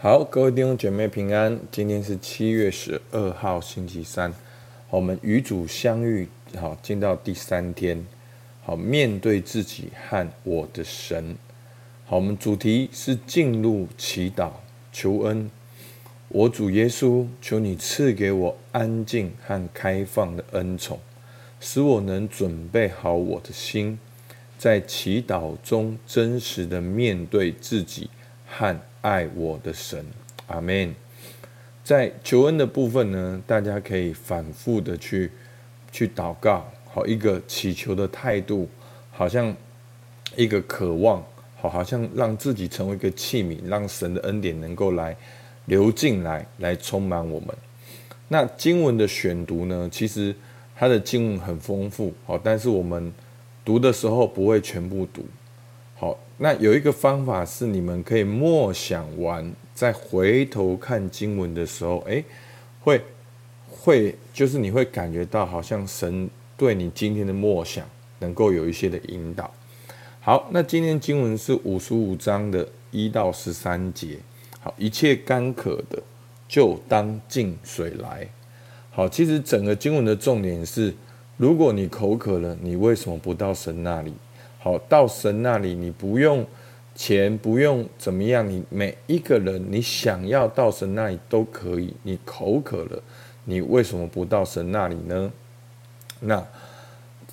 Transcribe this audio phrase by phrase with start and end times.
[0.00, 1.58] 好，各位弟兄姐妹平安。
[1.72, 4.30] 今天是七月十二号，星期三。
[4.88, 8.06] 好，我们与主相遇，好，进到第三天。
[8.62, 11.36] 好，面对自己和我的神。
[12.06, 14.52] 好，我们主题是进入祈祷，
[14.92, 15.50] 求恩。
[16.28, 21.00] 我主耶稣，求你赐给我安静和开放的恩宠，
[21.58, 23.98] 使我能准备好我的心，
[24.56, 28.08] 在祈祷中真实的面对自己
[28.48, 28.80] 和。
[29.00, 30.04] 爱我的神，
[30.48, 30.92] 阿门。
[31.84, 35.30] 在求恩的部分呢，大家可以反复的去
[35.92, 38.68] 去祷告，好一个祈求的态度，
[39.12, 39.54] 好像
[40.34, 41.24] 一个渴望，
[41.56, 45.16] 好，好像让自己成为一个器皿，让神的恩典能够来
[45.66, 47.48] 流进来，来充满我们。
[48.26, 50.34] 那经文的选读呢，其实
[50.74, 53.12] 它的经文很丰富，好，但是我们
[53.64, 55.24] 读的时候不会全部读。
[56.00, 62.24] 好，那有一个方法是，你们可以默想完，再回头看经文的时候，诶，
[62.80, 63.02] 会
[63.68, 67.84] 会就是你会感觉到，好像神对你今天的默想
[68.20, 69.52] 能够有一些的引导。
[70.20, 74.18] 好，那今天经文是五十五章的一到十三节。
[74.60, 76.00] 好，一切干渴的
[76.46, 78.24] 就当进水来。
[78.92, 80.94] 好，其实整个经文的重点是，
[81.36, 84.14] 如果你口渴了，你为什么不到神那里？
[84.58, 86.44] 好，到神那里，你不用
[86.94, 91.94] 钱，不用怎么样，你每一个人，你想要到神那里都可以。
[92.02, 93.00] 你口渴了，
[93.44, 95.32] 你为什么不到神那里呢？
[96.20, 96.44] 那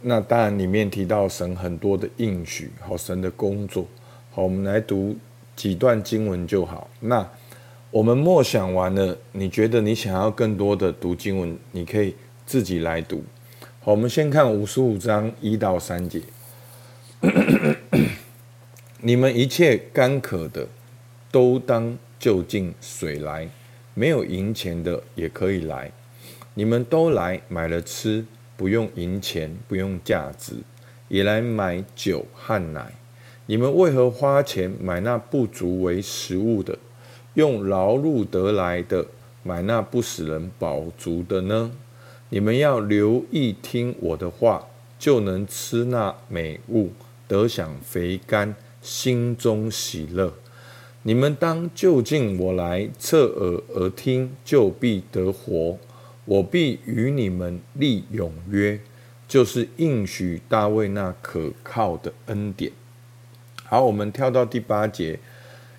[0.00, 3.84] 那当然，里面提到神很多的应许，好，神的工作。
[4.30, 5.16] 好，我们来读
[5.56, 6.88] 几段经文就好。
[7.00, 7.28] 那
[7.90, 12.14] 我们默想完了，你觉得你想要更多的读经文，你可以
[12.46, 13.24] 自己来读。
[13.80, 16.22] 好，我们先看五十五章一到三节。
[19.08, 20.68] 你们一切干渴的，
[21.32, 23.48] 都当就近水来；
[23.94, 25.90] 没有银钱的也可以来。
[26.52, 28.22] 你们都来买了吃，
[28.54, 30.56] 不用银钱，不用价值，
[31.08, 32.92] 也来买酒和奶。
[33.46, 36.78] 你们为何花钱买那不足为食物的，
[37.32, 39.06] 用劳碌得来的
[39.42, 41.72] 买那不使人饱足的呢？
[42.28, 44.66] 你们要留意听我的话，
[44.98, 46.90] 就能吃那美物。
[47.26, 50.34] 得享肥甘，心中喜乐。
[51.04, 55.78] 你们当就近我来，侧耳而听，就必得活。
[56.24, 58.78] 我必与你们立永约，
[59.26, 62.72] 就是应许大卫那可靠的恩典。
[63.64, 65.18] 好，我们跳到第八节。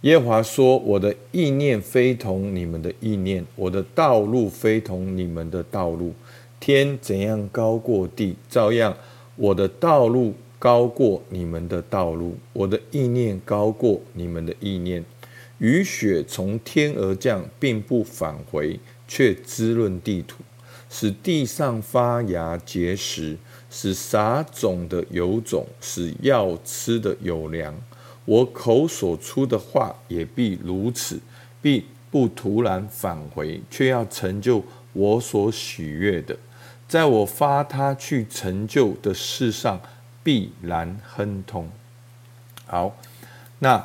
[0.00, 6.12] 耶华说：“我的意念非同你们的意念，我的道路非同你们的道路。
[6.58, 8.96] 天怎样高过地，照样
[9.36, 15.04] 我的道路。”高过你们的道路，我的意念高过你们的意念。
[15.58, 18.78] 雨雪从天而降，并不返回，
[19.08, 20.36] 却滋润地土，
[20.88, 23.36] 使地上发芽结实，
[23.70, 27.74] 使撒种的有种，使要吃的有粮。
[28.24, 31.18] 我口所出的话也必如此，
[31.60, 34.62] 必不突然返回，却要成就
[34.92, 36.38] 我所喜悦的，
[36.86, 39.80] 在我发他去成就的事上。
[40.22, 41.68] 必然亨通。
[42.66, 42.94] 好，
[43.58, 43.84] 那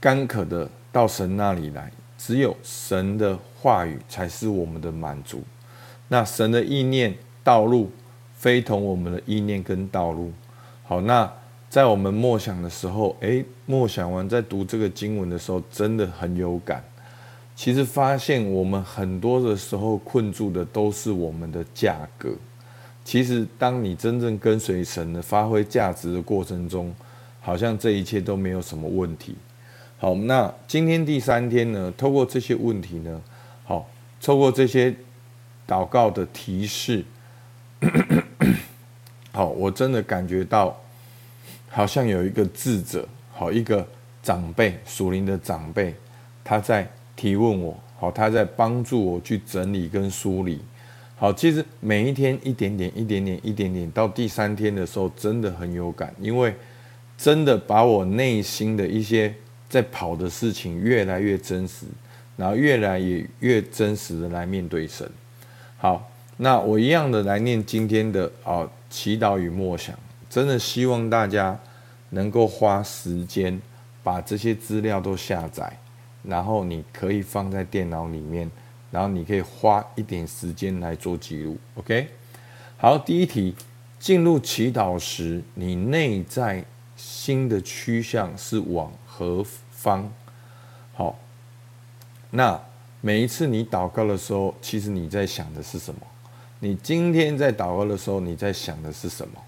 [0.00, 5.42] 干渴的到神那里来，只有神的话语才是我们的满足。
[6.08, 7.90] 那神的意念道路
[8.36, 10.32] 非同我们的意念跟道路。
[10.84, 11.30] 好，那
[11.70, 16.84] 在我们默想的时候，诶，默想完在读这个经文的时候，真的很有感。
[17.54, 22.30] 其实发现我们很多的时候困住的都是我们的价格。
[23.04, 26.94] 其实，当你真正跟随神的发挥价值的过程中，
[27.40, 29.34] 好像这一切都没有什么问题。
[29.98, 31.92] 好，那今天第三天呢？
[31.96, 33.20] 透过这些问题呢，
[33.64, 33.88] 好，
[34.20, 34.94] 透过这些
[35.66, 37.04] 祷告的提示，
[39.32, 40.80] 好，我真的感觉到，
[41.68, 43.86] 好像有一个智者，好，一个
[44.22, 45.94] 长辈，属灵的长辈，
[46.44, 50.60] 他在提问我，好，他在帮助我去整理跟梳理。
[51.22, 56.52] 好，其实每一天一点点、一点点、一点点，到第三天的时候，真的很有感，因为
[57.16, 59.32] 真的把我内心的一些
[59.68, 61.86] 在跑的事情越来越真实，
[62.36, 65.08] 然后越来越越真实的来面对神。
[65.76, 69.96] 好，那我一样的来念今天的啊祈祷与默想，
[70.28, 71.56] 真的希望大家
[72.10, 73.62] 能够花时间
[74.02, 75.72] 把这些资料都下载，
[76.24, 78.50] 然后你可以放在电脑里面。
[78.92, 82.08] 然后你可以花一点时间来做记录，OK？
[82.76, 83.56] 好，第一题，
[83.98, 86.62] 进入祈祷时，你内在
[86.94, 90.12] 心的趋向是往何方？
[90.92, 91.18] 好，
[92.32, 92.60] 那
[93.00, 96.00] 每一次你祷告的时候，其实你在想的是什么？
[96.60, 99.40] 你今天在祷告的时候，你在想的是什么？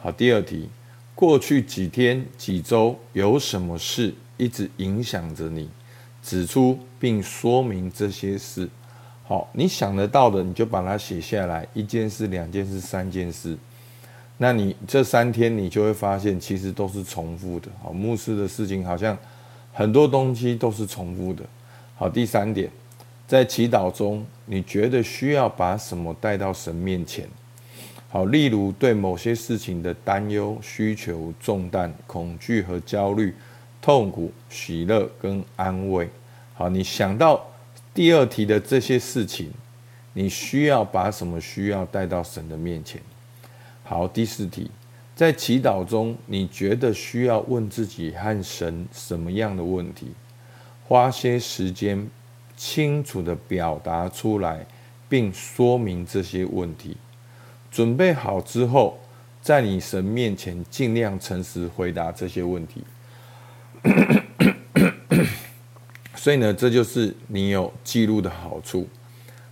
[0.00, 0.68] 好，第二题，
[1.16, 5.68] 过去几天、几周有什么事一直影响着你？
[6.22, 8.70] 指出并说明这些事。
[9.26, 13.56] 好，你想得到的，你就把它写下来，一件事、两件事、三件事。
[14.36, 17.68] 那你这三天，你就会发现，其实都是重复的。
[17.82, 19.16] 好，牧师的事情好像
[19.72, 21.42] 很多东西都是重复的。
[21.96, 22.70] 好，第三点。
[23.26, 27.26] 在祈祷中，你觉得需要把什么带到神面前？
[28.10, 33.34] 好，例如对某些事情的担忧、需求、重担、恐惧和焦虑、
[33.80, 36.08] 痛苦、喜乐跟安慰。
[36.52, 37.42] 好，你想到
[37.94, 39.50] 第二题的这些事情，
[40.12, 43.00] 你需要把什么需要带到神的面前？
[43.84, 44.70] 好，第四题，
[45.14, 50.12] 在祈祷中，你觉得需要问自己和神什么样的问题？
[50.86, 52.06] 花些时间。
[52.56, 54.64] 清楚地表达出来，
[55.08, 56.96] 并说明这些问题。
[57.68, 58.96] 准备好之后，
[59.42, 62.84] 在你神面前尽量诚实回答这些问题。
[66.24, 68.88] 所以呢，这就是你有记录的好处。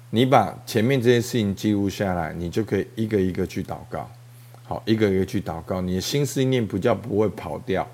[0.09, 4.11] 你把前面这些事情记录下来，你就可以一个一个去祷告。
[4.63, 7.87] 好，一个一个去祷告，你的心思念不叫不会跑掉。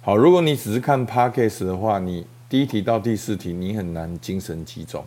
[0.00, 2.26] 好，如果你只是看 Podcast 的话，你。
[2.48, 5.04] 第一题到第四题，你很难精神集中，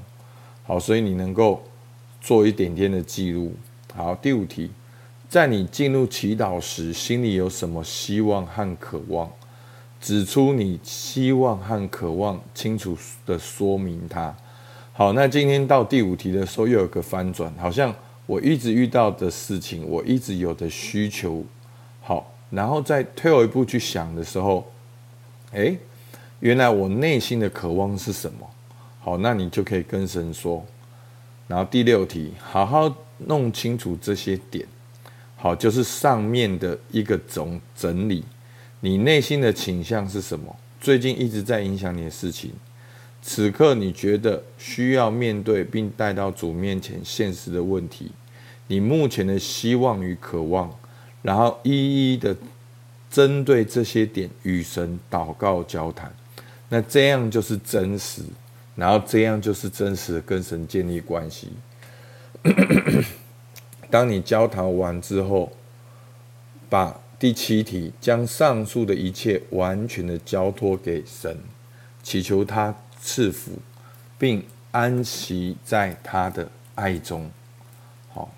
[0.63, 1.61] 好，所以你能够
[2.21, 3.53] 做一点点的记录。
[3.93, 4.71] 好，第五题，
[5.27, 9.29] 在你进入祈祷时，心里有什么希望和渴望？
[10.01, 14.35] 指出你希望和渴望，清楚的说明它。
[14.93, 17.93] 好，那今天到第五题的时候，又有个翻转，好像
[18.25, 21.43] 我一直遇到的事情，我一直有的需求，
[22.01, 24.65] 好，然后再退后一步去想的时候，
[25.51, 25.77] 诶。
[26.41, 28.49] 原来我内心的渴望是什么？
[29.01, 30.65] 好，那你就可以跟神说。
[31.49, 34.65] 然后第六题，好好弄清楚这些点。
[35.35, 38.23] 好，就是上面的一个总整理。
[38.81, 40.55] 你内心的倾向是什么？
[40.79, 42.51] 最近一直在影响你的事情，
[43.21, 48.11] 此刻你觉得需要面对并带到主面前现实的问题，
[48.67, 50.73] 你目前的希望与渴望，
[51.21, 52.35] 然后一一的
[53.11, 56.13] 针对这些点与神祷告交谈。
[56.69, 58.21] 那这样就是真实，
[58.75, 61.49] 然后这样就是真实的跟神建立关系。
[63.89, 65.51] 当你交谈完之后，
[66.69, 71.37] 把第七题将上述的一切完全的交托给神，
[72.01, 73.51] 祈求他赐福，
[74.17, 77.29] 并安息在他的爱中。
[78.13, 78.31] 好，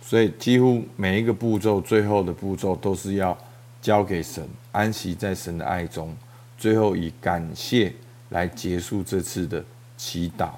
[0.00, 3.36] 所以几乎每一个步骤，最后的步骤都是要
[3.82, 6.16] 交给神，安息在神的爱中。
[6.56, 7.92] 最后以感谢
[8.28, 9.64] 来结束这次的
[9.96, 10.50] 祈祷。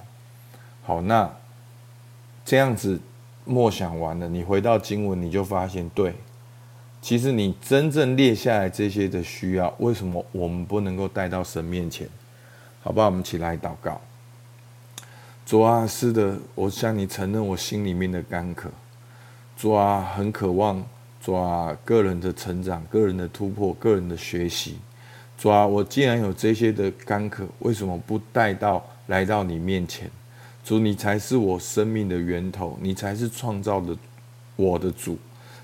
[0.82, 1.30] 好，那
[2.44, 3.00] 这样子
[3.48, 6.14] 默想完了，你回到经文，你就发现，对，
[7.00, 12.06] 其实你真正列下来这些的需要，为什么我们不能够带到神面前？
[12.82, 13.06] 好不好？
[13.06, 13.98] 我们起来祷告。
[15.46, 18.70] 主啊，是的，我向你承认我心里面的干渴。
[19.56, 20.84] 主啊，很渴望，
[21.22, 24.76] 主啊，个人的成长、个人的突破、个人的学习。
[25.38, 30.10] 主啊，我既然有这些的干渴，为什么不带到来到你面前？
[30.68, 33.96] 主，你才是我生命的源头，你才是创造的
[34.54, 35.16] 我的主，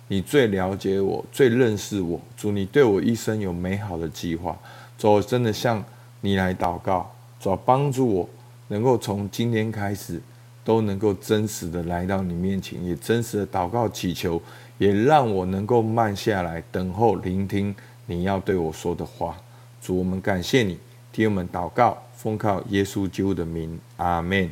[0.08, 2.18] 你最了解我，最认识我。
[2.38, 4.58] 主，你对我一生有美好的计划。
[4.96, 5.84] 主，我真的向
[6.22, 8.28] 你来祷告，主，帮助我
[8.68, 10.18] 能够从今天开始，
[10.64, 14.40] 都能够真实的来到你面前，也真实的祷告祈求，
[14.78, 19.36] 也让我能够慢下来，等候聆听你要对我说的话。
[19.82, 20.78] 主，我们感谢你，
[21.12, 24.48] 替我们祷告，奉靠耶稣基督的名，阿门。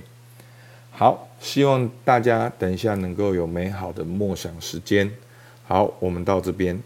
[0.92, 5.10] 好，希望大家等一下能够有美好的默想时间。
[5.64, 6.80] 好，我们到这边。